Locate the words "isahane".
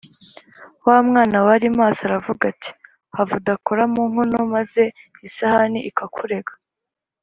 5.27-5.79